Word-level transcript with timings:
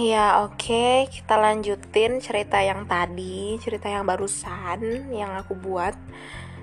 Ya, 0.00 0.48
oke, 0.48 1.12
kita 1.12 1.36
lanjutin 1.36 2.24
cerita 2.24 2.56
yang 2.64 2.88
tadi, 2.88 3.60
cerita 3.60 3.84
yang 3.84 4.08
barusan 4.08 5.12
yang 5.12 5.36
aku 5.36 5.52
buat. 5.52 5.92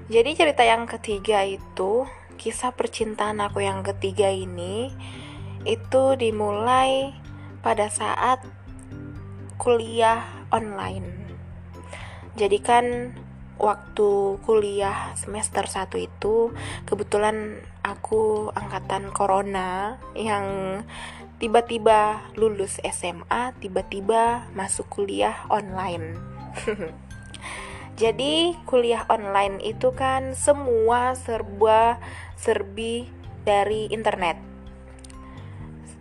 Jadi 0.09 0.33
cerita 0.33 0.65
yang 0.65 0.89
ketiga 0.89 1.45
itu, 1.45 2.09
kisah 2.41 2.73
percintaan 2.73 3.37
aku 3.37 3.61
yang 3.61 3.85
ketiga 3.85 4.33
ini 4.33 4.89
itu 5.69 6.17
dimulai 6.17 7.13
pada 7.61 7.93
saat 7.93 8.41
kuliah 9.61 10.25
online. 10.49 11.37
Jadi 12.33 12.57
kan 12.57 13.13
waktu 13.61 14.41
kuliah 14.49 15.13
semester 15.13 15.69
1 15.69 15.93
itu 16.01 16.57
kebetulan 16.89 17.61
aku 17.85 18.49
angkatan 18.53 19.13
corona 19.13 20.01
yang 20.13 20.81
tiba-tiba 21.37 22.25
lulus 22.33 22.81
SMA, 22.81 23.53
tiba-tiba 23.61 24.49
masuk 24.57 24.89
kuliah 24.89 25.45
online. 25.53 26.17
Jadi, 28.01 28.53
kuliah 28.69 29.05
online 29.09 29.57
itu 29.61 29.93
kan 29.93 30.37
semua 30.37 31.17
serba 31.17 31.97
serbi 32.37 33.09
dari 33.45 33.89
internet. 33.89 34.37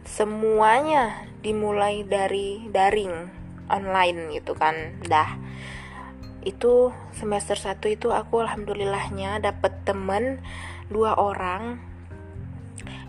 Semuanya 0.04 1.24
dimulai 1.40 2.04
dari 2.04 2.68
daring 2.68 3.28
online 3.72 4.32
gitu 4.36 4.52
kan. 4.56 5.00
Dah. 5.04 5.36
Itu 6.44 6.92
semester 7.16 7.56
1 7.56 7.80
itu 7.92 8.12
aku 8.12 8.44
alhamdulillahnya 8.44 9.40
dapet 9.40 9.72
temen 9.88 10.40
dua 10.86 11.18
orang 11.18 11.82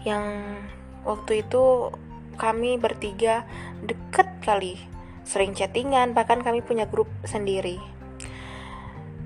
yang 0.02 0.58
waktu 1.06 1.46
itu 1.46 1.94
kami 2.38 2.78
bertiga 2.78 3.44
deket 3.84 4.30
kali. 4.46 4.80
Sering 5.28 5.58
chattingan 5.58 6.16
bahkan 6.16 6.40
kami 6.40 6.64
punya 6.64 6.88
grup 6.88 7.12
sendiri. 7.28 7.82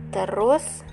Terus 0.10 0.84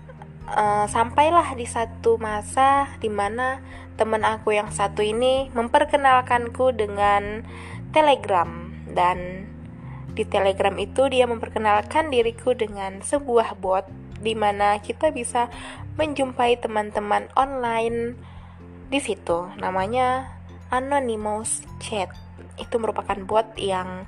uh, 0.53 0.87
sampailah 0.87 1.57
di 1.57 1.65
satu 1.65 2.21
masa 2.21 2.93
di 3.01 3.09
mana 3.09 3.65
temen 3.99 4.23
aku 4.23 4.55
yang 4.55 4.71
satu 4.71 5.03
ini 5.03 5.51
memperkenalkanku 5.57 6.77
dengan 6.77 7.43
telegram. 7.91 8.71
Dan 8.89 9.49
di 10.15 10.27
telegram 10.27 10.75
itu 10.79 11.07
dia 11.11 11.27
memperkenalkan 11.27 12.11
diriku 12.11 12.55
dengan 12.55 13.03
sebuah 13.03 13.55
bot 13.59 13.87
di 14.19 14.35
mana 14.35 14.83
kita 14.83 15.15
bisa 15.15 15.47
menjumpai 15.95 16.59
teman-teman 16.59 17.31
online 17.39 18.19
di 18.91 18.99
situ. 18.99 19.51
Namanya 19.59 20.38
Anonymous 20.69 21.65
Chat 21.81 22.13
itu 22.59 22.77
merupakan 22.77 23.17
bot 23.25 23.57
yang 23.57 24.05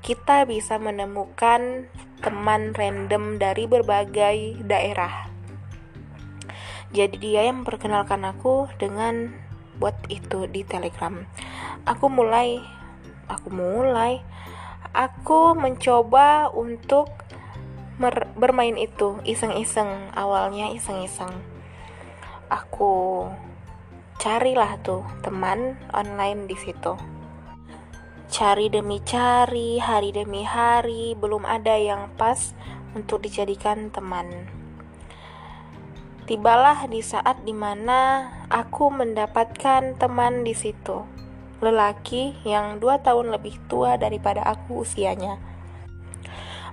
kita 0.00 0.46
bisa 0.46 0.78
menemukan 0.78 1.90
teman 2.22 2.72
random 2.72 3.36
dari 3.36 3.66
berbagai 3.66 4.62
daerah. 4.64 5.28
Jadi 6.94 7.18
dia 7.18 7.50
yang 7.50 7.66
memperkenalkan 7.66 8.22
aku 8.24 8.70
dengan 8.78 9.34
bot 9.76 9.98
itu 10.08 10.46
di 10.48 10.62
Telegram. 10.62 11.26
Aku 11.84 12.06
mulai 12.08 12.62
aku 13.26 13.50
mulai 13.50 14.22
aku 14.94 15.58
mencoba 15.58 16.48
untuk 16.54 17.10
bermain 18.36 18.76
itu 18.78 19.18
iseng-iseng 19.24 20.12
awalnya 20.12 20.68
iseng-iseng 20.70 21.32
aku 22.52 23.26
carilah 24.16 24.80
tuh 24.80 25.04
teman 25.20 25.76
online 25.92 26.48
di 26.48 26.56
situ. 26.56 26.96
Cari 28.26 28.72
demi 28.72 28.98
cari, 29.04 29.76
hari 29.78 30.10
demi 30.10 30.42
hari, 30.42 31.12
belum 31.14 31.44
ada 31.44 31.76
yang 31.76 32.10
pas 32.16 32.56
untuk 32.96 33.22
dijadikan 33.22 33.92
teman. 33.92 34.48
Tibalah 36.26 36.90
di 36.90 37.04
saat 37.06 37.46
di 37.46 37.54
mana 37.54 38.32
aku 38.50 38.90
mendapatkan 38.90 39.94
teman 39.94 40.42
di 40.42 40.58
situ, 40.58 41.06
lelaki 41.62 42.34
yang 42.42 42.82
dua 42.82 42.98
tahun 42.98 43.30
lebih 43.30 43.62
tua 43.70 43.94
daripada 43.94 44.42
aku 44.42 44.82
usianya. 44.82 45.38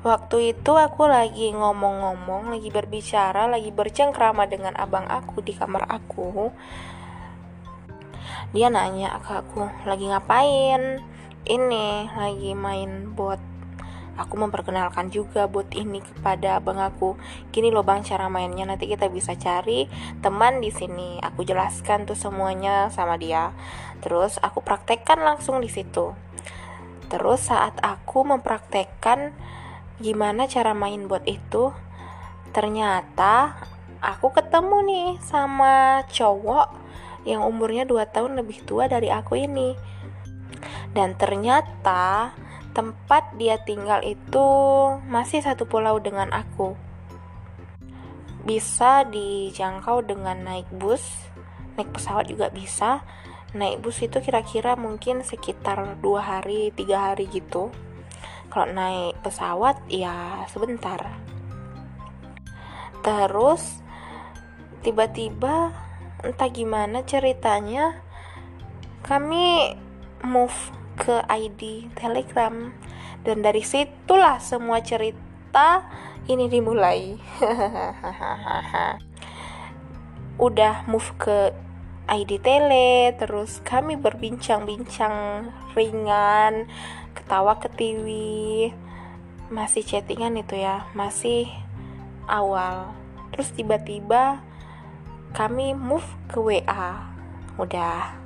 Waktu 0.04 0.58
itu 0.58 0.76
aku 0.76 1.08
lagi 1.08 1.54
ngomong-ngomong, 1.54 2.58
lagi 2.58 2.68
berbicara, 2.74 3.48
lagi 3.48 3.72
bercengkrama 3.72 4.50
dengan 4.50 4.76
abang 4.76 5.08
aku 5.08 5.40
di 5.40 5.56
kamar 5.56 5.88
aku 5.88 6.52
dia 8.56 8.68
nanya 8.70 9.18
ke 9.22 9.32
aku 9.34 9.70
lagi 9.88 10.10
ngapain? 10.10 11.02
Ini 11.44 12.14
lagi 12.16 12.52
main 12.56 13.12
bot. 13.12 13.40
Aku 14.14 14.38
memperkenalkan 14.38 15.10
juga 15.10 15.50
bot 15.50 15.66
ini 15.74 16.00
kepada 16.00 16.62
abang 16.62 16.78
aku. 16.78 17.18
Gini 17.50 17.74
loh 17.74 17.82
bang 17.82 18.06
cara 18.06 18.30
mainnya. 18.30 18.64
Nanti 18.64 18.86
kita 18.86 19.10
bisa 19.10 19.34
cari 19.34 19.90
teman 20.22 20.62
di 20.62 20.70
sini. 20.70 21.18
Aku 21.20 21.42
jelaskan 21.42 22.06
tuh 22.06 22.16
semuanya 22.16 22.94
sama 22.94 23.18
dia. 23.18 23.52
Terus 24.06 24.38
aku 24.40 24.62
praktekkan 24.62 25.20
langsung 25.20 25.60
di 25.60 25.68
situ. 25.68 26.14
Terus 27.10 27.50
saat 27.50 27.78
aku 27.82 28.22
mempraktekkan 28.22 29.34
gimana 30.02 30.50
cara 30.50 30.74
main 30.74 31.06
bot 31.06 31.22
itu 31.30 31.74
ternyata 32.54 33.58
aku 34.04 34.36
ketemu 34.36 34.78
nih 34.86 35.10
sama 35.24 36.04
cowok 36.12 36.83
yang 37.24 37.44
umurnya 37.44 37.88
2 37.88 38.04
tahun 38.12 38.40
lebih 38.40 38.64
tua 38.68 38.88
dari 38.92 39.08
aku 39.12 39.40
ini. 39.40 39.76
Dan 40.94 41.18
ternyata 41.18 42.32
tempat 42.74 43.38
dia 43.38 43.58
tinggal 43.62 44.02
itu 44.06 44.48
masih 45.08 45.42
satu 45.42 45.66
pulau 45.66 45.98
dengan 46.02 46.30
aku. 46.34 46.76
Bisa 48.44 49.08
dijangkau 49.08 50.04
dengan 50.04 50.44
naik 50.44 50.68
bus, 50.76 51.02
naik 51.80 51.96
pesawat 51.96 52.28
juga 52.28 52.52
bisa. 52.52 53.02
Naik 53.54 53.86
bus 53.86 54.02
itu 54.02 54.18
kira-kira 54.20 54.74
mungkin 54.74 55.22
sekitar 55.22 56.02
dua 56.02 56.22
hari, 56.26 56.74
tiga 56.74 57.14
hari 57.14 57.30
gitu. 57.30 57.70
Kalau 58.50 58.70
naik 58.70 59.18
pesawat 59.22 59.78
ya 59.90 60.44
sebentar. 60.50 61.00
Terus 63.04 63.82
tiba-tiba 64.82 65.72
entah 66.24 66.48
gimana 66.48 67.04
ceritanya 67.04 68.00
kami 69.04 69.76
move 70.24 70.56
ke 70.96 71.20
ID 71.28 71.92
Telegram. 72.00 72.72
Dan 73.24 73.44
dari 73.44 73.64
situlah 73.64 74.40
semua 74.40 74.80
cerita 74.84 75.84
ini 76.28 76.48
dimulai. 76.48 77.20
Udah 80.48 80.88
move 80.88 81.12
ke 81.20 81.52
ID 82.08 82.44
Tele 82.44 83.16
terus 83.16 83.64
kami 83.64 83.96
berbincang-bincang 83.96 85.48
ringan 85.72 86.68
ketawa 87.16 87.56
ke 87.64 87.72
TV 87.72 88.08
masih 89.48 89.86
chattingan 89.86 90.36
itu 90.36 90.60
ya 90.60 90.84
masih 90.92 91.48
awal. 92.28 92.92
Terus 93.32 93.56
tiba-tiba 93.56 94.44
kami 95.34 95.74
move 95.74 96.06
ke 96.30 96.38
WA 96.38 97.10
udah. 97.58 98.22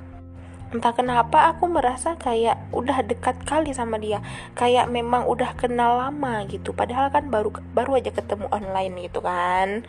Entah 0.68 0.92
kenapa 0.92 1.48
aku 1.48 1.64
merasa 1.64 2.20
kayak 2.20 2.60
udah 2.76 3.00
dekat 3.00 3.40
kali 3.48 3.72
sama 3.72 3.96
dia. 3.96 4.20
Kayak 4.52 4.92
memang 4.92 5.24
udah 5.24 5.56
kenal 5.56 5.96
lama 5.96 6.44
gitu. 6.44 6.76
Padahal 6.76 7.08
kan 7.08 7.32
baru 7.32 7.48
baru 7.72 7.96
aja 7.96 8.12
ketemu 8.12 8.52
online 8.52 9.08
gitu 9.08 9.24
kan. 9.24 9.88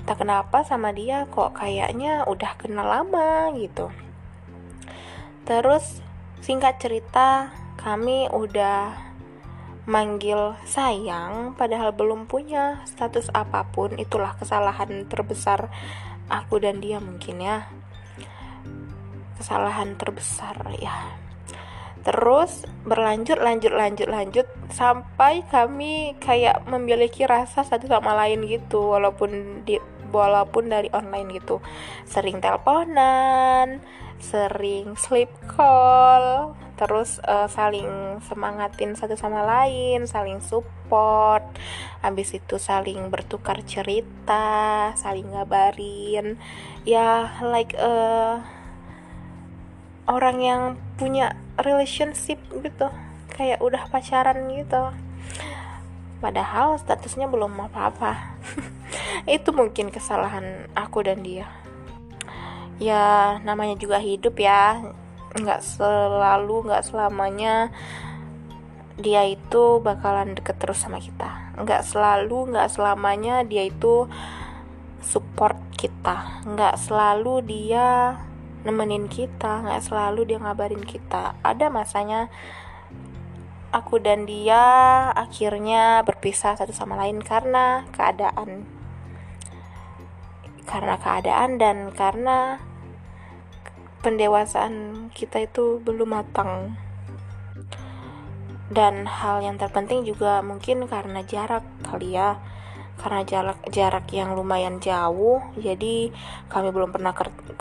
Entah 0.00 0.16
kenapa 0.16 0.64
sama 0.64 0.96
dia 0.96 1.28
kok 1.28 1.60
kayaknya 1.60 2.24
udah 2.24 2.56
kenal 2.56 2.88
lama 2.88 3.52
gitu. 3.60 3.92
Terus 5.44 6.00
singkat 6.40 6.80
cerita 6.80 7.52
kami 7.76 8.32
udah 8.32 8.96
manggil 9.86 10.58
sayang 10.66 11.54
padahal 11.54 11.92
belum 11.92 12.24
punya 12.24 12.80
status 12.88 13.28
apa 13.36 13.68
pun. 13.68 14.00
Itulah 14.00 14.32
kesalahan 14.40 15.04
terbesar 15.12 15.68
aku 16.30 16.62
dan 16.62 16.82
dia 16.82 16.98
mungkin 16.98 17.42
ya. 17.42 17.66
Kesalahan 19.36 19.98
terbesar 20.00 20.56
ya. 20.80 21.16
Terus 22.06 22.62
berlanjut 22.86 23.42
lanjut 23.42 23.74
lanjut 23.74 24.06
lanjut 24.06 24.46
sampai 24.70 25.42
kami 25.50 26.14
kayak 26.22 26.62
memiliki 26.70 27.26
rasa 27.26 27.66
satu 27.66 27.90
sama 27.90 28.14
lain 28.14 28.46
gitu 28.46 28.94
walaupun 28.94 29.62
di 29.66 29.82
walaupun 30.14 30.70
dari 30.70 30.86
online 30.94 31.42
gitu. 31.42 31.58
Sering 32.06 32.38
teleponan 32.38 33.82
sering 34.20 34.96
sleep 34.96 35.28
call 35.44 36.56
terus 36.76 37.18
uh, 37.24 37.48
saling 37.48 38.20
semangatin 38.24 38.92
satu 38.92 39.16
sama 39.16 39.42
lain 39.42 40.04
saling 40.04 40.44
support. 40.44 41.42
Habis 42.04 42.36
itu 42.36 42.60
saling 42.60 43.08
bertukar 43.08 43.64
cerita 43.64 44.92
saling 44.94 45.32
ngabarin. 45.32 46.36
Ya 46.84 47.40
like 47.42 47.72
uh, 47.80 48.44
orang 50.06 50.38
yang 50.38 50.62
punya 51.00 51.34
relationship 51.58 52.38
gitu 52.52 52.88
kayak 53.32 53.60
udah 53.60 53.88
pacaran 53.90 54.48
gitu. 54.54 54.94
Padahal 56.22 56.80
statusnya 56.80 57.28
belum 57.28 57.52
apa-apa. 57.68 58.38
Itu 59.36 59.52
mungkin 59.52 59.92
kesalahan 59.92 60.70
aku 60.72 61.04
dan 61.04 61.20
dia. 61.20 61.44
Ya 62.80 63.36
namanya 63.44 63.76
juga 63.76 64.00
hidup 64.00 64.40
ya 64.40 64.80
nggak 65.36 65.60
selalu 65.60 66.56
nggak 66.68 66.84
selamanya 66.84 67.70
dia 68.96 69.28
itu 69.28 69.78
bakalan 69.84 70.32
deket 70.32 70.56
terus 70.56 70.80
sama 70.80 70.96
kita. 70.98 71.52
Nggak 71.60 71.84
selalu 71.84 72.56
nggak 72.56 72.72
selamanya 72.72 73.44
dia 73.44 73.68
itu 73.68 74.08
support 75.04 75.60
kita. 75.76 76.42
Nggak 76.48 76.80
selalu 76.80 77.44
dia 77.44 78.16
nemenin 78.66 79.06
kita 79.06 79.62
nggak 79.62 79.84
selalu 79.84 80.26
dia 80.26 80.38
ngabarin 80.42 80.82
kita. 80.82 81.38
Ada 81.46 81.70
masanya 81.70 82.26
aku 83.70 84.02
dan 84.02 84.26
dia 84.26 84.58
akhirnya 85.14 86.02
berpisah 86.02 86.58
satu 86.58 86.72
sama 86.72 86.98
lain 86.98 87.22
karena 87.22 87.86
keadaan. 87.92 88.64
Karena 90.66 90.98
keadaan 90.98 91.62
dan 91.62 91.94
karena 91.94 92.58
pendewasaan 94.06 95.10
kita 95.10 95.50
itu 95.50 95.82
belum 95.82 96.14
matang. 96.14 96.78
Dan 98.70 99.02
hal 99.10 99.42
yang 99.42 99.58
terpenting 99.58 100.06
juga 100.06 100.46
mungkin 100.46 100.86
karena 100.86 101.26
jarak 101.26 101.66
kali 101.82 102.14
ya. 102.14 102.38
Karena 103.02 103.26
jarak 103.26 103.58
jarak 103.74 104.06
yang 104.14 104.38
lumayan 104.38 104.78
jauh 104.78 105.42
jadi 105.58 106.14
kami 106.46 106.70
belum 106.70 106.94
pernah 106.94 107.12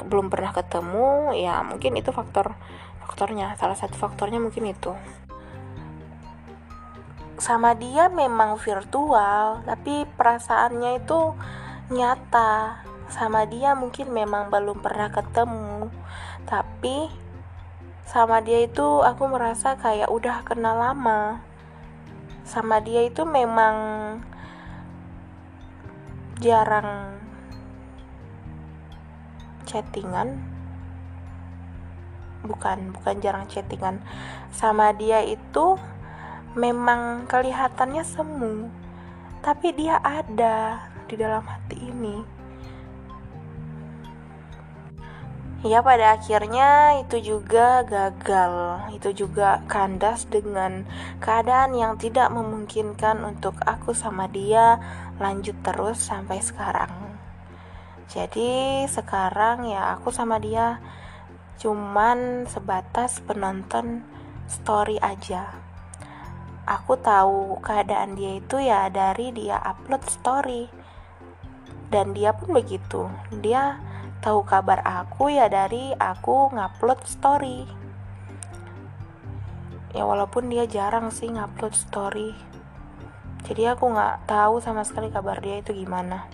belum 0.05 0.31
pernah 0.31 0.55
ketemu 0.55 1.33
ya 1.35 1.65
mungkin 1.65 1.97
itu 1.97 2.13
faktor 2.13 2.53
faktornya. 3.01 3.57
Salah 3.57 3.75
satu 3.75 3.97
faktornya 3.97 4.37
mungkin 4.37 4.69
itu. 4.69 4.93
Sama 7.41 7.73
dia 7.73 8.07
memang 8.07 8.61
virtual 8.61 9.65
tapi 9.65 10.05
perasaannya 10.13 11.01
itu 11.01 11.33
nyata. 11.89 12.85
Sama 13.09 13.49
dia 13.49 13.73
mungkin 13.73 14.13
memang 14.13 14.47
belum 14.53 14.79
pernah 14.81 15.11
ketemu 15.11 15.91
tapi 16.45 17.09
sama 18.05 18.37
dia 18.37 18.61
itu 18.61 19.01
aku 19.01 19.25
merasa 19.25 19.73
kayak 19.75 20.13
udah 20.13 20.45
kenal 20.45 20.77
lama. 20.77 21.41
Sama 22.45 22.77
dia 22.77 23.01
itu 23.01 23.25
memang 23.25 23.75
jarang 26.37 27.17
chattingan. 29.65 30.37
Bukan 32.45 32.93
bukan 32.93 33.15
jarang 33.25 33.49
chattingan. 33.49 34.05
Sama 34.53 34.93
dia 34.93 35.25
itu 35.25 35.81
memang 36.53 37.25
kelihatannya 37.25 38.05
semu, 38.05 38.69
tapi 39.41 39.73
dia 39.73 39.97
ada 39.99 40.87
di 41.09 41.17
dalam 41.17 41.41
hati 41.41 41.89
ini. 41.89 42.44
Ya 45.63 45.79
pada 45.79 46.19
akhirnya 46.19 46.99
itu 46.99 47.21
juga 47.23 47.87
gagal, 47.87 48.85
itu 48.91 49.25
juga 49.25 49.63
kandas 49.71 50.27
dengan 50.27 50.83
keadaan 51.23 51.71
yang 51.77 51.95
tidak 51.95 52.27
memungkinkan 52.33 53.23
untuk 53.23 53.55
aku 53.63 53.95
sama 53.95 54.27
dia 54.27 54.77
lanjut 55.15 55.55
terus 55.63 56.03
sampai 56.03 56.43
sekarang. 56.43 56.91
Jadi 58.11 58.85
sekarang 58.85 59.65
ya 59.65 59.95
aku 59.97 60.13
sama 60.13 60.37
dia 60.37 60.77
cuman 61.57 62.45
sebatas 62.45 63.23
penonton 63.23 64.03
story 64.45 65.01
aja. 65.01 65.55
Aku 66.65 66.97
tahu 66.97 67.61
keadaan 67.61 68.17
dia 68.17 68.41
itu 68.41 68.57
ya 68.57 68.89
dari 68.89 69.29
dia 69.33 69.57
upload 69.61 70.01
story. 70.09 70.69
Dan 71.89 72.17
dia 72.17 72.33
pun 72.33 72.57
begitu. 72.57 73.05
Dia 73.29 73.77
tahu 74.25 74.41
kabar 74.41 74.81
aku 74.81 75.29
ya 75.29 75.45
dari 75.45 75.93
aku 76.01 76.49
ngupload 76.49 76.97
story. 77.05 77.69
Ya 79.93 80.01
walaupun 80.01 80.49
dia 80.49 80.65
jarang 80.65 81.13
sih 81.13 81.29
ngupload 81.29 81.77
story. 81.77 82.33
Jadi 83.45 83.69
aku 83.69 83.85
nggak 83.93 84.25
tahu 84.25 84.57
sama 84.65 84.81
sekali 84.81 85.13
kabar 85.13 85.37
dia 85.45 85.61
itu 85.61 85.77
gimana. 85.77 86.25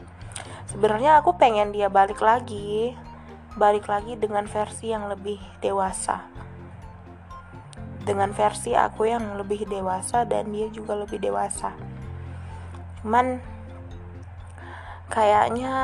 Sebenarnya 0.71 1.19
aku 1.19 1.35
pengen 1.35 1.75
dia 1.75 1.91
balik 1.91 2.23
lagi 2.23 2.95
balik 3.59 3.91
lagi 3.91 4.15
dengan 4.15 4.47
versi 4.47 4.95
yang 4.95 5.11
lebih 5.11 5.43
dewasa. 5.59 6.31
Dengan 8.07 8.31
versi 8.31 8.71
aku 8.71 9.11
yang 9.11 9.35
lebih 9.35 9.67
dewasa 9.67 10.23
dan 10.23 10.47
dia 10.55 10.71
juga 10.71 10.95
lebih 10.95 11.19
dewasa. 11.19 11.75
Cuman 13.03 13.43
kayaknya 15.11 15.75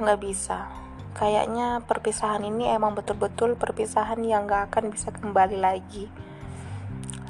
nggak 0.00 0.24
bisa 0.24 0.83
kayaknya 1.14 1.80
perpisahan 1.86 2.42
ini 2.42 2.68
emang 2.68 2.98
betul-betul 2.98 3.54
perpisahan 3.54 4.20
yang 4.26 4.50
nggak 4.50 4.70
akan 4.70 4.90
bisa 4.90 5.14
kembali 5.14 5.58
lagi. 5.62 6.10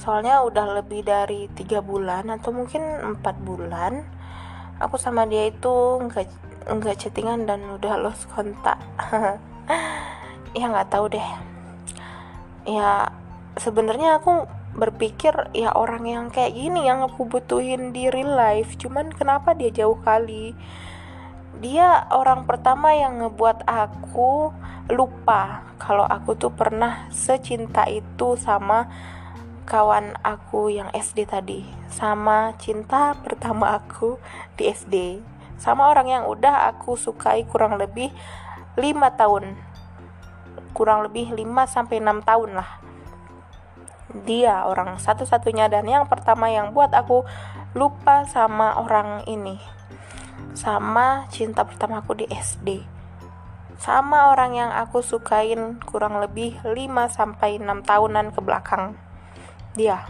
Soalnya 0.01 0.41
udah 0.45 0.81
lebih 0.81 1.05
dari 1.05 1.49
tiga 1.53 1.85
bulan 1.85 2.29
atau 2.33 2.53
mungkin 2.53 2.83
empat 2.83 3.41
bulan 3.41 4.05
aku 4.83 4.99
sama 4.99 5.25
dia 5.29 5.49
itu 5.49 6.01
nggak 6.03 6.27
nggak 6.67 6.97
chattingan 6.99 7.47
dan 7.47 7.61
udah 7.69 8.01
lost 8.01 8.27
kontak. 8.33 8.81
Ya 10.55 10.71
nggak 10.71 10.87
tahu 10.87 11.11
deh. 11.11 11.29
Ya 12.63 13.11
sebenarnya 13.59 14.23
aku 14.23 14.47
berpikir 14.75 15.35
ya 15.55 15.71
orang 15.75 16.07
yang 16.07 16.25
kayak 16.31 16.55
gini 16.55 16.87
yang 16.87 17.07
aku 17.07 17.27
butuhin 17.27 17.95
di 17.95 18.11
real 18.11 18.35
life 18.35 18.75
cuman 18.75 19.15
kenapa 19.15 19.55
dia 19.55 19.71
jauh 19.71 19.99
kali 20.03 20.55
dia 21.65 22.05
orang 22.13 22.45
pertama 22.45 22.93
yang 22.93 23.25
ngebuat 23.25 23.65
aku 23.65 24.53
lupa 24.93 25.65
kalau 25.81 26.05
aku 26.05 26.37
tuh 26.37 26.53
pernah 26.53 27.09
secinta 27.09 27.89
itu 27.89 28.37
sama 28.37 28.93
kawan 29.65 30.13
aku 30.21 30.69
yang 30.69 30.93
SD 30.93 31.25
tadi. 31.25 31.65
Sama 31.89 32.53
cinta 32.61 33.17
pertama 33.17 33.81
aku 33.81 34.21
di 34.61 34.69
SD 34.69 35.25
sama 35.57 35.89
orang 35.89 36.13
yang 36.13 36.25
udah 36.29 36.69
aku 36.69 37.01
sukai 37.01 37.49
kurang 37.49 37.81
lebih 37.81 38.13
5 38.77 38.85
tahun. 39.17 39.57
Kurang 40.77 41.09
lebih 41.09 41.33
5 41.33 41.49
sampai 41.65 41.97
6 41.97 42.29
tahun 42.29 42.61
lah. 42.61 42.71
Dia 44.29 44.69
orang 44.69 45.01
satu-satunya 45.01 45.73
dan 45.73 45.89
yang 45.89 46.05
pertama 46.13 46.53
yang 46.53 46.77
buat 46.77 46.93
aku 46.93 47.25
lupa 47.73 48.29
sama 48.29 48.77
orang 48.77 49.25
ini 49.25 49.74
sama 50.53 51.25
cinta 51.33 51.65
pertama 51.65 52.05
aku 52.05 52.13
di 52.13 52.29
SD 52.29 52.85
sama 53.81 54.31
orang 54.31 54.55
yang 54.55 54.71
aku 54.71 55.03
sukain 55.03 55.83
kurang 55.83 56.23
lebih 56.23 56.63
5 56.63 56.79
sampai 57.11 57.59
6 57.59 57.83
tahunan 57.83 58.31
ke 58.31 58.41
belakang. 58.41 58.95
Dia 59.75 60.07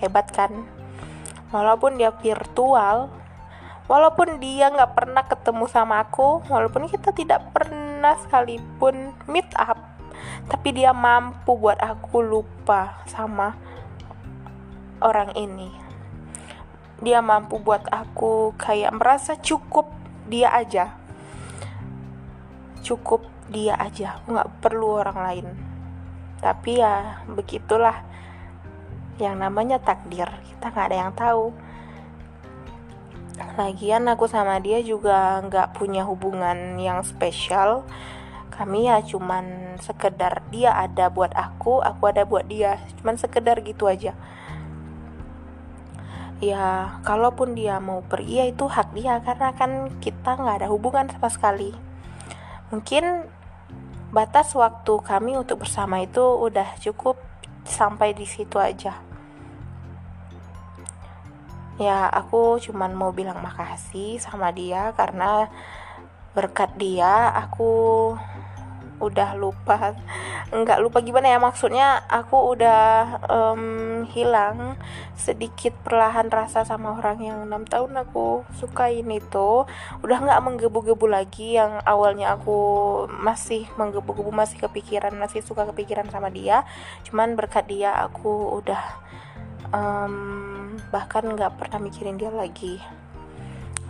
hebat 0.00 0.32
kan? 0.32 0.64
Walaupun 1.52 2.00
dia 2.00 2.08
virtual 2.08 3.12
walaupun 3.90 4.38
dia 4.38 4.70
nggak 4.70 4.94
pernah 4.94 5.26
ketemu 5.26 5.66
sama 5.66 5.98
aku 6.06 6.46
walaupun 6.46 6.86
kita 6.86 7.10
tidak 7.10 7.50
pernah 7.50 8.14
sekalipun 8.22 9.10
meet 9.26 9.50
up 9.58 9.82
tapi 10.46 10.70
dia 10.70 10.94
mampu 10.94 11.58
buat 11.58 11.74
aku 11.82 12.22
lupa 12.22 13.02
sama 13.10 13.58
orang 15.02 15.34
ini 15.34 15.89
dia 17.00 17.24
mampu 17.24 17.56
buat 17.56 17.88
aku 17.88 18.52
kayak 18.60 18.92
merasa 18.92 19.32
cukup 19.40 19.88
dia 20.28 20.52
aja. 20.52 21.00
Cukup 22.84 23.24
dia 23.48 23.74
aja 23.80 24.20
nggak 24.28 24.60
perlu 24.60 25.00
orang 25.00 25.18
lain. 25.18 25.46
Tapi 26.44 26.80
ya 26.80 27.24
begitulah 27.24 28.04
yang 29.16 29.40
namanya 29.40 29.80
takdir. 29.80 30.28
Kita 30.28 30.68
nggak 30.68 30.86
ada 30.92 30.96
yang 30.96 31.12
tahu. 31.16 31.44
Lagian 33.56 34.04
aku 34.12 34.28
sama 34.28 34.60
dia 34.60 34.84
juga 34.84 35.40
nggak 35.40 35.72
punya 35.80 36.04
hubungan 36.04 36.76
yang 36.76 37.00
spesial. 37.00 37.88
Kami 38.52 38.92
ya 38.92 39.00
cuman 39.00 39.76
sekedar 39.80 40.44
dia 40.52 40.76
ada 40.76 41.08
buat 41.08 41.32
aku 41.32 41.80
aku 41.80 42.12
ada 42.12 42.28
buat 42.28 42.44
dia. 42.44 42.76
Cuman 43.00 43.16
sekedar 43.16 43.64
gitu 43.64 43.88
aja 43.88 44.12
ya 46.40 46.96
kalaupun 47.04 47.52
dia 47.52 47.76
mau 47.78 48.00
pergi 48.00 48.34
ya 48.40 48.46
itu 48.48 48.64
hak 48.64 48.96
dia 48.96 49.20
karena 49.20 49.52
kan 49.52 49.92
kita 50.00 50.40
nggak 50.40 50.64
ada 50.64 50.68
hubungan 50.72 51.06
sama 51.12 51.28
sekali. 51.28 51.70
Mungkin 52.72 53.28
batas 54.10 54.56
waktu 54.56 54.94
kami 55.04 55.36
untuk 55.36 55.62
bersama 55.62 56.00
itu 56.02 56.20
udah 56.20 56.80
cukup 56.80 57.20
sampai 57.68 58.16
di 58.16 58.24
situ 58.24 58.56
aja. 58.56 58.96
Ya 61.80 62.08
aku 62.08 62.60
cuman 62.60 62.92
mau 62.92 63.12
bilang 63.12 63.40
makasih 63.40 64.20
sama 64.20 64.52
dia 64.52 64.92
karena 64.96 65.48
berkat 66.36 66.76
dia 66.76 67.32
aku 67.32 68.14
udah 69.00 69.34
lupa. 69.34 69.96
Nggak 70.52 70.78
lupa 70.84 71.00
gimana 71.00 71.32
ya 71.32 71.38
maksudnya 71.40 72.04
aku 72.06 72.54
udah 72.54 72.80
um, 73.26 73.64
hilang 74.12 74.76
sedikit 75.16 75.72
perlahan 75.80 76.28
rasa 76.28 76.62
sama 76.68 77.00
orang 77.00 77.18
yang 77.24 77.38
enam 77.48 77.64
tahun 77.64 77.96
aku 78.04 78.44
sukain 78.60 79.08
itu. 79.08 79.64
Udah 80.04 80.18
nggak 80.20 80.40
menggebu-gebu 80.44 81.06
lagi 81.08 81.56
yang 81.56 81.80
awalnya 81.88 82.36
aku 82.36 82.60
masih 83.08 83.66
menggebu-gebu 83.80 84.30
masih 84.30 84.60
kepikiran 84.60 85.16
masih 85.16 85.40
suka 85.40 85.64
kepikiran 85.72 86.06
sama 86.12 86.28
dia. 86.28 86.68
Cuman 87.08 87.34
berkat 87.34 87.66
dia 87.66 87.96
aku 87.96 88.60
udah 88.60 88.82
um, 89.72 90.76
bahkan 90.92 91.24
nggak 91.24 91.56
pernah 91.56 91.80
mikirin 91.80 92.20
dia 92.20 92.30
lagi. 92.30 92.78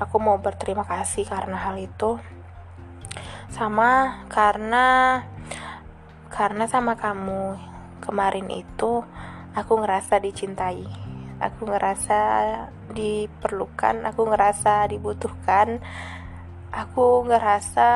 Aku 0.01 0.17
mau 0.17 0.41
berterima 0.41 0.87
kasih 0.89 1.29
karena 1.29 1.61
hal 1.61 1.77
itu 1.77 2.17
sama 3.51 4.23
karena 4.31 5.21
karena 6.31 6.65
sama 6.71 6.95
kamu 6.95 7.59
kemarin 7.99 8.49
itu 8.49 9.03
aku 9.55 9.73
ngerasa 9.83 10.23
dicintai. 10.23 10.87
Aku 11.41 11.69
ngerasa 11.69 12.21
diperlukan 12.93 14.07
aku 14.07 14.29
ngerasa 14.29 14.87
dibutuhkan. 14.89 15.83
Aku 16.71 17.27
ngerasa 17.27 17.89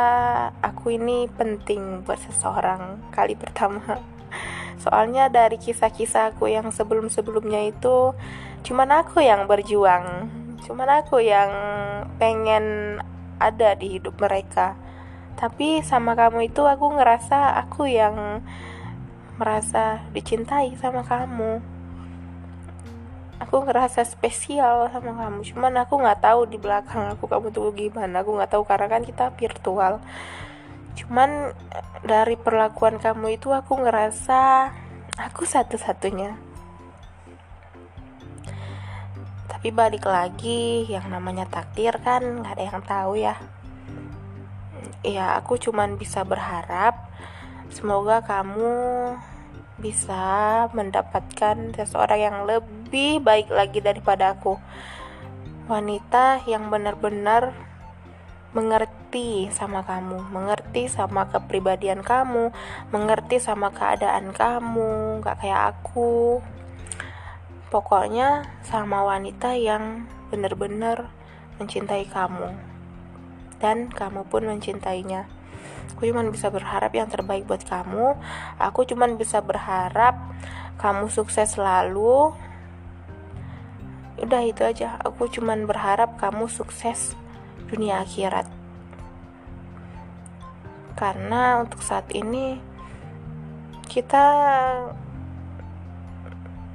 aku 0.59 0.99
ini 0.99 1.31
penting 1.31 2.03
buat 2.03 2.19
seseorang 2.19 3.07
kali 3.15 3.39
pertama. 3.39 4.03
Soalnya 4.83 5.31
dari 5.31 5.63
kisah-kisah 5.63 6.35
aku 6.35 6.51
yang 6.51 6.75
sebelum-sebelumnya 6.75 7.71
itu 7.71 8.13
cuman 8.67 9.07
aku 9.07 9.23
yang 9.23 9.47
berjuang. 9.47 10.27
Cuman 10.67 10.89
aku 10.91 11.23
yang 11.23 11.51
pengen 12.19 12.99
ada 13.39 13.79
di 13.79 13.99
hidup 14.01 14.19
mereka 14.19 14.75
tapi 15.35 15.83
sama 15.83 16.15
kamu 16.15 16.47
itu 16.51 16.63
aku 16.63 16.95
ngerasa 16.95 17.59
aku 17.67 17.91
yang 17.91 18.43
merasa 19.35 19.99
dicintai 20.15 20.79
sama 20.79 21.03
kamu. 21.03 21.59
Aku 23.43 23.67
ngerasa 23.67 24.07
spesial 24.07 24.87
sama 24.95 25.11
kamu. 25.19 25.43
Cuman 25.43 25.75
aku 25.83 25.99
nggak 25.99 26.23
tahu 26.23 26.47
di 26.47 26.57
belakang 26.57 27.11
aku 27.19 27.27
kamu 27.27 27.51
tuh 27.51 27.75
gimana. 27.75 28.23
Aku 28.23 28.39
nggak 28.39 28.55
tahu 28.55 28.63
karena 28.63 28.87
kan 28.87 29.03
kita 29.03 29.35
virtual. 29.35 29.99
Cuman 30.95 31.51
dari 32.07 32.39
perlakuan 32.39 33.03
kamu 33.03 33.35
itu 33.35 33.51
aku 33.51 33.75
ngerasa 33.83 34.71
aku 35.19 35.43
satu-satunya. 35.43 36.39
Tapi 39.51 39.69
balik 39.75 40.07
lagi 40.07 40.87
yang 40.87 41.11
namanya 41.11 41.51
takdir 41.51 41.99
kan 41.99 42.23
nggak 42.23 42.55
ada 42.55 42.65
yang 42.65 42.83
tahu 42.87 43.13
ya 43.19 43.35
ya 45.05 45.37
aku 45.37 45.61
cuman 45.61 46.01
bisa 46.01 46.25
berharap 46.25 46.97
semoga 47.69 48.25
kamu 48.25 48.73
bisa 49.75 50.25
mendapatkan 50.71 51.75
seseorang 51.75 52.21
yang 52.21 52.39
lebih 52.47 53.19
baik 53.19 53.51
lagi 53.51 53.83
daripada 53.83 54.39
aku 54.39 54.57
wanita 55.67 56.45
yang 56.47 56.71
benar-benar 56.71 57.57
mengerti 58.55 59.51
sama 59.51 59.83
kamu, 59.83 60.31
mengerti 60.31 60.87
sama 60.87 61.27
kepribadian 61.27 62.07
kamu, 62.07 62.55
mengerti 62.95 63.43
sama 63.43 63.75
keadaan 63.75 64.31
kamu, 64.31 65.19
gak 65.27 65.43
kayak 65.43 65.75
aku. 65.75 66.39
Pokoknya 67.75 68.47
sama 68.63 69.03
wanita 69.03 69.59
yang 69.59 70.07
benar-benar 70.31 71.11
mencintai 71.59 72.07
kamu 72.07 72.74
dan 73.65 73.89
kamu 73.89 74.29
pun 74.29 74.45
mencintainya. 74.45 75.25
Aku 75.97 76.05
cuma 76.05 76.21
bisa 76.29 76.53
berharap 76.53 76.93
yang 76.93 77.09
terbaik 77.09 77.49
buat 77.49 77.65
kamu. 77.65 78.13
Aku 78.61 78.85
cuma 78.85 79.09
bisa 79.09 79.41
berharap 79.41 80.21
kamu 80.77 81.09
sukses 81.09 81.57
selalu. 81.57 82.37
Udah 84.21 84.45
itu 84.45 84.61
aja. 84.69 85.01
Aku 85.01 85.33
cuma 85.33 85.57
berharap 85.57 86.21
kamu 86.21 86.45
sukses 86.53 87.17
dunia 87.73 88.05
akhirat. 88.05 88.45
Karena 91.01 91.65
untuk 91.65 91.81
saat 91.81 92.05
ini 92.13 92.61
kita 93.89 94.29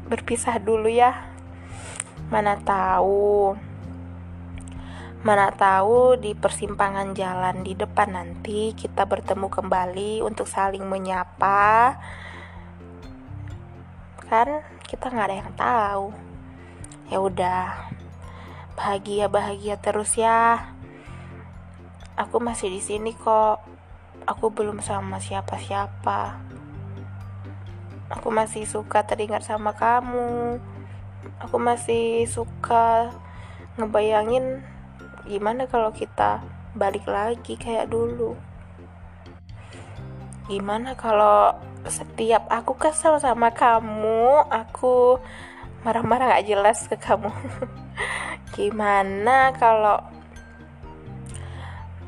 berpisah 0.10 0.58
dulu 0.58 0.90
ya. 0.90 1.30
Mana 2.34 2.58
tahu 2.58 3.69
Mana 5.20 5.52
tahu 5.52 6.16
di 6.16 6.32
persimpangan 6.32 7.12
jalan 7.12 7.68
di 7.68 7.76
depan 7.76 8.16
nanti 8.16 8.72
kita 8.72 9.04
bertemu 9.04 9.52
kembali 9.52 10.24
untuk 10.24 10.48
saling 10.48 10.88
menyapa. 10.88 12.00
Kan 14.32 14.64
kita 14.88 15.12
nggak 15.12 15.28
ada 15.28 15.36
yang 15.44 15.52
tahu. 15.60 16.08
Ya 17.12 17.20
udah, 17.20 17.92
bahagia 18.80 19.28
bahagia 19.28 19.76
terus 19.76 20.16
ya. 20.16 20.72
Aku 22.16 22.40
masih 22.40 22.72
di 22.72 22.80
sini 22.80 23.12
kok. 23.12 23.60
Aku 24.24 24.56
belum 24.56 24.80
sama 24.80 25.20
siapa-siapa. 25.20 26.40
Aku 28.08 28.32
masih 28.32 28.64
suka 28.64 29.04
teringat 29.04 29.44
sama 29.44 29.76
kamu. 29.76 30.64
Aku 31.44 31.60
masih 31.60 32.24
suka 32.24 33.12
ngebayangin 33.76 34.64
gimana 35.30 35.70
kalau 35.70 35.94
kita 35.94 36.42
balik 36.74 37.06
lagi 37.06 37.54
kayak 37.54 37.94
dulu? 37.94 38.34
Gimana 40.50 40.98
kalau 40.98 41.54
setiap 41.86 42.50
aku 42.50 42.74
kesel 42.74 43.22
sama 43.22 43.54
kamu 43.54 44.50
aku 44.50 45.22
marah-marah 45.86 46.34
gak 46.34 46.50
jelas 46.50 46.82
ke 46.90 46.98
kamu? 46.98 47.30
Gimana 48.58 49.54
kalau 49.54 50.02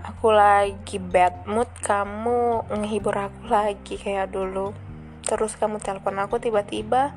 aku 0.02 0.34
lagi 0.34 0.98
bad 0.98 1.46
mood 1.46 1.70
kamu 1.86 2.66
ngehibur 2.74 3.14
aku 3.14 3.54
lagi 3.54 4.02
kayak 4.02 4.34
dulu? 4.34 4.74
Terus 5.22 5.54
kamu 5.62 5.78
telepon 5.78 6.18
aku 6.18 6.42
tiba-tiba 6.42 7.14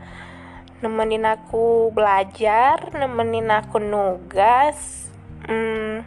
nemenin 0.84 1.24
aku 1.24 1.88
belajar 1.96 2.92
nemenin 2.92 3.48
aku 3.48 3.80
nugas 3.80 5.08
hmm, 5.48 6.04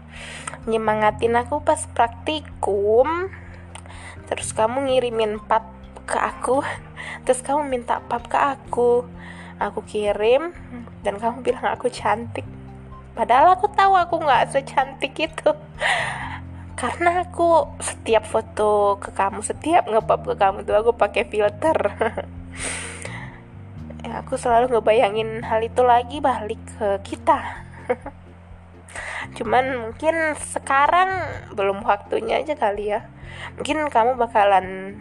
nyemangatin 0.68 1.38
aku 1.38 1.64
pas 1.64 1.80
praktikum. 1.92 3.32
Terus 4.28 4.52
kamu 4.52 4.92
ngirimin 4.92 5.40
pap 5.46 5.72
ke 6.04 6.20
aku. 6.20 6.62
Terus 7.24 7.40
kamu 7.42 7.66
minta 7.68 8.04
pap 8.04 8.28
ke 8.28 8.38
aku. 8.38 9.08
Aku 9.58 9.82
kirim 9.90 10.54
dan 11.02 11.18
kamu 11.18 11.42
bilang 11.42 11.66
aku 11.74 11.90
cantik. 11.90 12.46
Padahal 13.18 13.58
aku 13.58 13.66
tahu 13.74 13.98
aku 13.98 14.22
nggak 14.22 14.54
secantik 14.54 15.18
itu. 15.18 15.50
Karena 16.82 17.26
aku 17.26 17.74
setiap 17.82 18.30
foto 18.30 19.02
ke 19.02 19.10
kamu 19.10 19.42
setiap 19.42 19.90
ngepap 19.90 20.22
ke 20.30 20.36
kamu 20.38 20.62
tuh 20.62 20.78
aku 20.78 20.92
pakai 20.94 21.26
filter. 21.26 21.78
Ya 24.08 24.24
aku 24.24 24.40
selalu 24.40 24.72
ngebayangin 24.72 25.44
hal 25.44 25.60
itu 25.68 25.84
lagi 25.84 26.24
balik 26.24 26.64
ke 26.80 26.96
kita 27.04 27.68
cuman 29.36 29.90
mungkin 29.90 30.36
sekarang 30.38 31.10
belum 31.54 31.84
waktunya 31.84 32.42
aja 32.42 32.56
kali 32.58 32.94
ya. 32.94 33.06
Mungkin 33.60 33.90
kamu 33.92 34.16
bakalan 34.18 34.98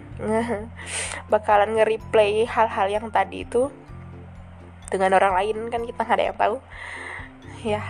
bakalan 1.33 1.71
nge-replay 1.77 2.45
hal-hal 2.45 2.87
yang 2.91 3.07
tadi 3.09 3.45
itu 3.47 3.71
dengan 4.91 5.19
orang 5.19 5.35
lain 5.35 5.59
kan 5.71 5.83
kita 5.83 6.01
nggak 6.03 6.17
ada 6.17 6.27
yang 6.29 6.39
tahu. 6.39 6.57
Ya. 7.67 7.83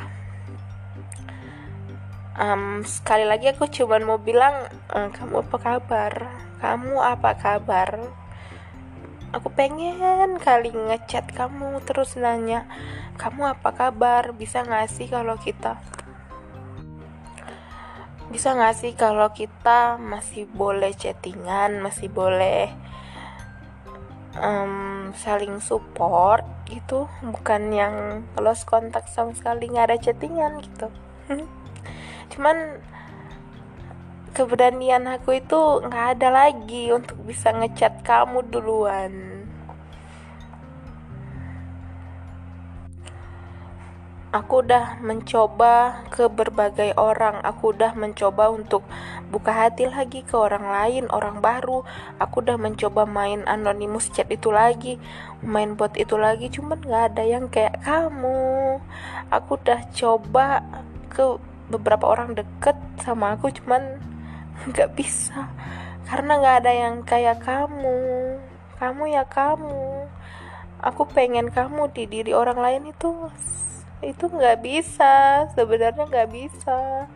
Um, 2.36 2.84
sekali 2.84 3.24
lagi 3.24 3.48
aku 3.48 3.64
cuman 3.64 4.04
mau 4.04 4.20
bilang 4.20 4.68
ehm, 4.92 5.08
kamu 5.12 5.40
apa 5.48 5.56
kabar? 5.56 6.12
Kamu 6.60 7.00
apa 7.00 7.32
kabar 7.36 8.25
aku 9.36 9.52
pengen 9.52 10.40
kali 10.40 10.72
ngechat 10.72 11.28
kamu 11.36 11.84
terus 11.84 12.16
nanya 12.16 12.64
kamu 13.20 13.52
apa 13.52 13.76
kabar? 13.76 14.32
Bisa 14.32 14.64
nggak 14.64 14.88
sih 14.88 15.06
kalau 15.12 15.36
kita 15.36 15.76
bisa 18.26 18.58
gak 18.58 18.74
sih 18.74 18.92
kalau 18.98 19.30
kita 19.30 20.02
masih 20.02 20.50
boleh 20.50 20.90
chattingan 20.98 21.78
masih 21.78 22.10
boleh 22.10 22.74
um, 24.34 25.14
saling 25.14 25.62
support 25.62 26.42
gitu? 26.66 27.06
Bukan 27.22 27.70
yang 27.70 28.26
close 28.34 28.66
kontak 28.66 29.06
sama 29.06 29.30
sekali 29.32 29.70
nggak 29.70 29.94
ada 29.94 29.98
chattingan 30.02 30.58
gitu. 30.58 30.90
Cuman 32.34 32.82
keberanian 34.36 35.08
aku 35.08 35.40
itu 35.40 35.80
nggak 35.80 36.20
ada 36.20 36.28
lagi 36.28 36.92
untuk 36.92 37.16
bisa 37.24 37.56
ngechat 37.56 38.04
kamu 38.04 38.44
duluan. 38.52 39.32
Aku 44.36 44.60
udah 44.60 45.00
mencoba 45.00 46.04
ke 46.12 46.28
berbagai 46.28 46.92
orang. 47.00 47.40
Aku 47.40 47.72
udah 47.72 47.96
mencoba 47.96 48.52
untuk 48.52 48.84
buka 49.32 49.48
hati 49.48 49.88
lagi 49.88 50.20
ke 50.20 50.36
orang 50.36 50.68
lain 50.68 51.04
orang 51.08 51.40
baru. 51.40 51.88
Aku 52.20 52.44
udah 52.44 52.60
mencoba 52.60 53.08
main 53.08 53.40
anonymous 53.48 54.12
chat 54.12 54.28
itu 54.28 54.52
lagi 54.52 55.00
main 55.40 55.72
bot 55.80 55.96
itu 55.96 56.20
lagi. 56.20 56.52
Cuman 56.52 56.84
nggak 56.84 57.16
ada 57.16 57.24
yang 57.24 57.48
kayak 57.48 57.80
kamu. 57.80 58.76
Aku 59.32 59.56
udah 59.56 59.80
coba 59.96 60.60
ke 61.08 61.40
beberapa 61.72 62.04
orang 62.04 62.36
deket 62.36 62.76
sama 63.00 63.40
aku 63.40 63.48
cuman 63.56 64.15
nggak 64.64 64.90
bisa. 64.96 65.52
Karena 66.06 66.38
nggak 66.40 66.56
ada 66.64 66.72
yang 66.72 66.94
kayak 67.02 67.42
kamu. 67.44 67.98
Kamu 68.80 69.02
ya 69.12 69.28
kamu. 69.28 70.08
Aku 70.80 71.08
pengen 71.08 71.52
kamu 71.52 71.90
di 71.92 72.04
diri 72.06 72.32
orang 72.32 72.60
lain 72.60 72.82
itu 72.92 73.28
itu 74.00 74.24
nggak 74.30 74.64
bisa. 74.64 75.44
Sebenarnya 75.52 76.08
nggak 76.08 76.30
bisa. 76.32 77.10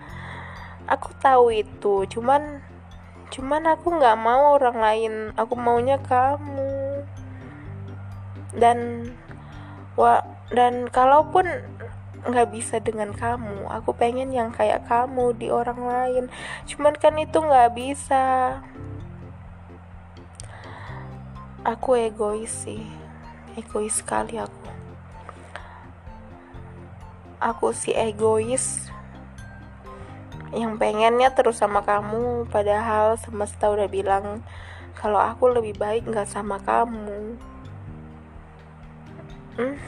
Aku 0.85 1.15
tahu 1.23 1.55
itu. 1.55 2.05
Cuman 2.11 2.61
cuman 3.31 3.63
aku 3.73 3.95
nggak 3.95 4.19
mau 4.21 4.59
orang 4.59 4.77
lain. 4.77 5.13
Aku 5.39 5.55
maunya 5.57 5.97
kamu. 6.03 7.07
Dan 8.53 9.09
wa 9.95 10.21
dan 10.51 10.91
kalaupun 10.91 11.47
nggak 12.27 12.49
bisa 12.53 12.77
dengan 12.81 13.13
kamu. 13.17 13.69
Aku 13.81 13.97
pengen 13.97 14.33
yang 14.35 14.53
kayak 14.53 14.85
kamu 14.85 15.33
di 15.37 15.49
orang 15.49 15.81
lain. 15.81 16.25
Cuman 16.69 16.95
kan 16.97 17.17
itu 17.17 17.41
nggak 17.41 17.73
bisa. 17.73 18.59
Aku 21.65 21.97
egois 21.97 22.53
sih. 22.53 22.85
Egois 23.57 24.01
sekali 24.01 24.37
aku. 24.37 24.69
Aku 27.41 27.73
si 27.73 27.97
egois 27.97 28.93
yang 30.51 30.77
pengennya 30.83 31.31
terus 31.31 31.63
sama 31.63 31.87
kamu 31.87 32.51
padahal 32.51 33.15
semesta 33.15 33.71
udah 33.71 33.87
bilang 33.87 34.43
kalau 34.99 35.23
aku 35.23 35.47
lebih 35.47 35.79
baik 35.79 36.05
nggak 36.05 36.27
sama 36.29 36.59
kamu. 36.61 37.39
Hmm, 39.57 39.79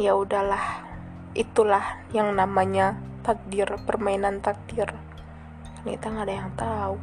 ya 0.00 0.16
udahlah 0.16 0.95
itulah 1.36 2.00
yang 2.16 2.32
namanya 2.32 2.96
takdir 3.20 3.68
permainan 3.84 4.40
takdir. 4.40 4.88
Kita 5.84 6.08
nggak 6.10 6.26
ada 6.26 6.34
yang 6.34 6.50
tahu. 6.56 6.96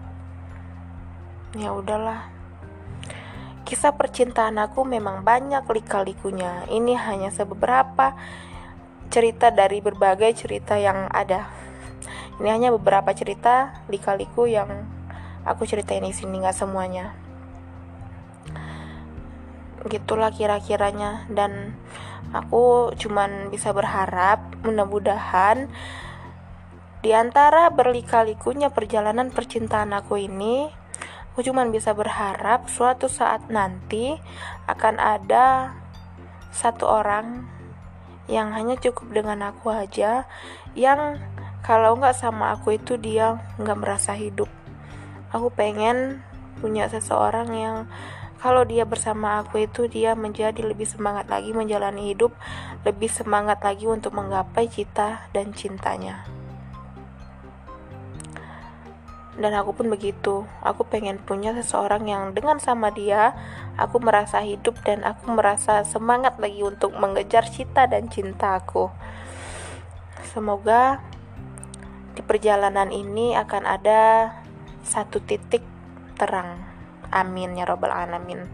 Ya 1.56 1.70
udahlah. 1.72 2.28
Kisah 3.63 3.96
percintaan 3.96 4.60
aku 4.60 4.84
memang 4.84 5.24
banyak 5.24 5.63
lika-likunya. 5.63 6.68
Ini 6.68 6.98
hanya 7.00 7.30
sebeberapa 7.32 8.18
cerita 9.13 9.54
dari 9.54 9.80
berbagai 9.80 10.34
cerita 10.36 10.75
yang 10.75 11.08
ada. 11.13 11.48
Ini 12.42 12.50
hanya 12.50 12.70
beberapa 12.74 13.13
cerita 13.13 13.86
lika-liku 13.88 14.50
yang 14.50 14.90
aku 15.48 15.63
ceritain 15.70 16.04
di 16.04 16.12
sini 16.12 16.44
nggak 16.44 16.58
semuanya. 16.58 17.16
Gitulah 19.88 20.34
kira-kiranya. 20.34 21.30
Dan 21.32 21.78
aku 22.34 22.92
cuman 22.98 23.54
bisa 23.54 23.72
berharap 23.72 24.42
mudah-mudahan 24.66 25.70
di 27.06 27.13
antara 27.13 27.70
berlika-likunya 27.70 28.74
perjalanan 28.74 29.30
percintaan 29.30 29.94
aku 29.94 30.18
ini 30.18 30.68
aku 31.32 31.46
cuman 31.46 31.70
bisa 31.70 31.94
berharap 31.94 32.68
suatu 32.68 33.06
saat 33.06 33.48
nanti 33.54 34.18
akan 34.66 34.98
ada 34.98 35.78
satu 36.54 36.86
orang 36.90 37.46
yang 38.28 38.56
hanya 38.56 38.80
cukup 38.80 39.12
dengan 39.12 39.52
aku 39.52 39.74
aja 39.74 40.25
yang 40.74 41.20
kalau 41.63 41.96
nggak 41.96 42.16
sama 42.16 42.52
aku 42.56 42.75
itu 42.75 43.00
dia 43.00 43.40
nggak 43.56 43.80
merasa 43.80 44.12
hidup. 44.16 44.52
Aku 45.32 45.48
pengen 45.50 46.20
punya 46.60 46.92
seseorang 46.92 47.50
yang 47.56 47.78
kalau 48.44 48.68
dia 48.68 48.84
bersama 48.84 49.40
aku 49.40 49.64
itu 49.64 49.88
dia 49.88 50.20
menjadi 50.20 50.68
lebih 50.68 50.84
semangat 50.84 51.32
lagi 51.32 51.56
menjalani 51.56 52.12
hidup 52.12 52.36
lebih 52.84 53.08
semangat 53.08 53.64
lagi 53.64 53.88
untuk 53.88 54.12
menggapai 54.12 54.68
cita 54.68 55.32
dan 55.32 55.56
cintanya. 55.56 56.27
Dan 59.34 59.56
aku 59.56 59.72
pun 59.72 59.88
begitu. 59.88 60.44
Aku 60.60 60.84
pengen 60.84 61.24
punya 61.24 61.56
seseorang 61.56 62.03
yang 62.06 62.36
dengan 62.36 62.60
sama 62.60 62.92
dia 62.92 63.32
aku 63.79 64.03
merasa 64.03 64.44
hidup 64.44 64.75
dan 64.84 65.08
aku 65.08 65.32
merasa 65.32 65.88
semangat 65.88 66.36
lagi 66.36 66.62
untuk 66.68 66.92
mengejar 67.00 67.48
cita 67.48 67.88
dan 67.88 68.12
cinta 68.12 68.60
aku. 68.60 68.92
Semoga 70.36 71.00
di 72.14 72.22
perjalanan 72.22 72.92
ini 72.92 73.40
akan 73.40 73.64
ada 73.64 74.36
satu 74.84 75.24
titik 75.24 75.64
terang 76.20 76.73
amin 77.14 77.54
ya 77.58 77.70
robbal 77.70 77.94
alamin. 77.94 78.50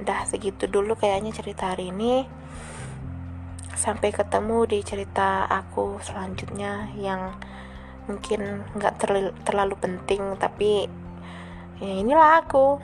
Dah 0.00 0.24
segitu 0.24 0.64
dulu 0.64 0.96
kayaknya 0.96 1.36
cerita 1.36 1.76
hari 1.76 1.92
ini. 1.92 2.24
Sampai 3.76 4.16
ketemu 4.16 4.64
di 4.64 4.78
cerita 4.80 5.44
aku 5.44 6.00
selanjutnya 6.00 6.88
yang 6.96 7.36
mungkin 8.08 8.64
nggak 8.76 8.94
terlalu, 9.00 9.30
terlalu 9.44 9.74
penting 9.76 10.40
tapi 10.40 10.88
ya 11.80 11.92
inilah 12.00 12.40
aku. 12.40 12.80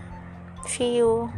See 0.69 1.01
you 1.01 1.33